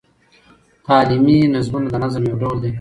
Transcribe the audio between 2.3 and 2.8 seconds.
ډول دﺉ.